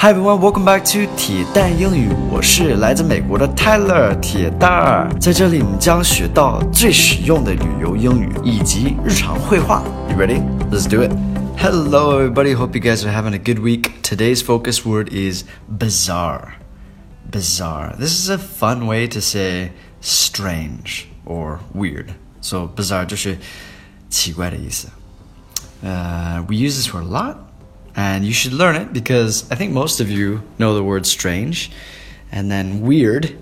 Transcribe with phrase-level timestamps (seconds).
[0.00, 2.12] Hi everyone, welcome back to 铁蛋英语。
[2.30, 9.82] 我是来自美国的 Tyler 铁蛋儿，在这里你将学到最实用的旅游英语以及日常会话。
[10.08, 10.40] You ready?
[10.70, 11.10] Let's do it.
[11.58, 14.00] Hello everybody, hope you guys are having a good week.
[14.02, 16.52] Today's focus word is bizarre.
[17.28, 17.96] Bizarre.
[17.98, 22.10] This is a fun way to say strange or weird.
[22.40, 23.36] So bizarre 就是
[24.08, 24.86] 奇怪的意思。
[25.84, 27.34] Uh, we use this word a lot
[27.98, 31.72] and you should learn it because I think most of you know the word strange.
[32.30, 33.36] And then weird,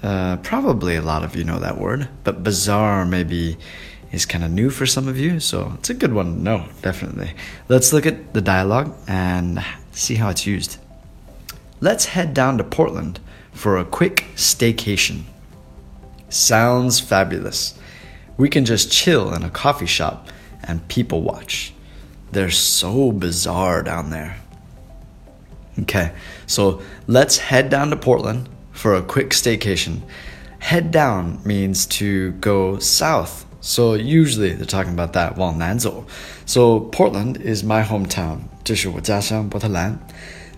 [0.00, 2.08] uh, probably a lot of you know that word.
[2.22, 3.58] But bizarre maybe
[4.12, 5.40] is kind of new for some of you.
[5.40, 7.32] So it's a good one to know, definitely.
[7.68, 9.58] Let's look at the dialogue and
[9.90, 10.78] see how it's used.
[11.80, 13.18] Let's head down to Portland
[13.50, 15.22] for a quick staycation.
[16.28, 17.76] Sounds fabulous.
[18.36, 20.28] We can just chill in a coffee shop
[20.62, 21.74] and people watch.
[22.31, 24.37] They're so bizarre down there.
[25.79, 26.11] Okay,
[26.47, 30.01] so let's head down to Portland for a quick staycation.
[30.59, 33.45] Head down means to go south.
[33.61, 36.05] So usually they're talking about that 往南走.
[36.45, 38.39] So Portland is my hometown.
[38.63, 39.99] 这是我家乡波特兰。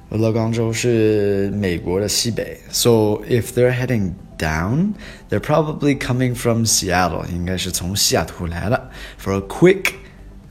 [0.10, 2.60] 乐高州是美国的西北。
[2.72, 4.94] So if they're heading down,
[5.30, 7.26] they're probably coming from Seattle.
[7.30, 8.92] 应该是从西雅图来的
[9.22, 9.94] for a quick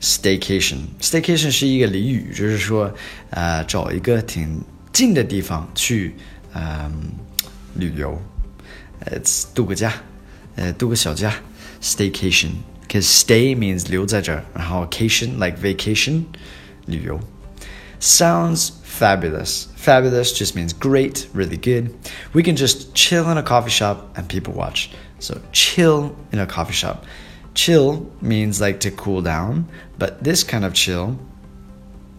[0.01, 2.93] staycation。staycation 是一个俚语，就是说，
[3.29, 4.61] 呃，找一个挺
[4.93, 6.15] 近的地方去，
[6.53, 7.11] 嗯，
[7.75, 8.21] 旅游，
[8.99, 9.19] 呃，
[9.53, 9.93] 度个假，
[10.55, 11.33] 呃，度个小假，
[11.81, 16.23] staycation。Because stay means 留在这儿，然后 cation like vacation，
[16.85, 17.19] 旅游。
[17.99, 19.65] Sounds fabulous.
[19.77, 21.91] Fabulous just means great, really good.
[22.31, 24.87] We can just chill in a coffee shop and people watch.
[25.19, 27.03] So chill in a coffee shop.
[27.53, 29.65] Chill means like to cool down,
[29.97, 31.17] but this kind of chill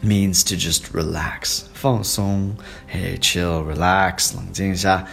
[0.03, 1.69] means to just relax.
[1.75, 2.57] 放松,
[2.89, 5.07] hey, chill, relax, 冷静一下,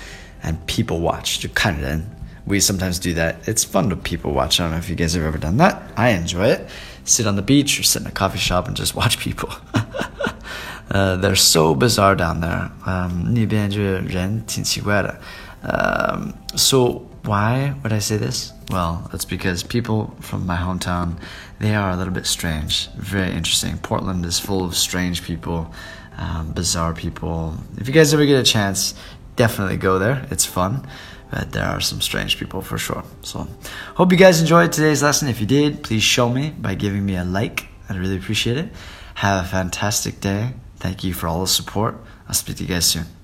[0.44, 2.04] and people watch, 就看人.
[2.46, 3.38] We sometimes do that.
[3.48, 4.60] It's fun to people watch.
[4.60, 5.82] I don't know if you guys have ever done that.
[5.96, 6.68] I enjoy it.
[7.04, 9.50] Sit on the beach or sit in a coffee shop and just watch people.
[10.92, 12.72] uh, they're so bizarre down there.
[12.86, 15.20] Um, 那边就人挺奇怪的.
[15.64, 18.53] Um, so why would I say this?
[18.71, 21.21] Well, it's because people from my hometown,
[21.59, 22.91] they are a little bit strange.
[22.93, 23.79] Very interesting.
[23.79, 25.73] Portland is full of strange people,
[26.17, 27.55] um, bizarre people.
[27.77, 28.95] If you guys ever get a chance,
[29.37, 30.27] definitely go there.
[30.31, 30.87] It's fun.
[31.31, 33.05] But there are some strange people for sure.
[33.23, 33.47] So,
[33.95, 35.29] hope you guys enjoyed today's lesson.
[35.29, 37.69] If you did, please show me by giving me a like.
[37.89, 38.71] I'd really appreciate it.
[39.15, 40.55] Have a fantastic day.
[40.77, 41.97] Thank you for all the support.
[42.27, 43.20] I'll speak to you guys soon.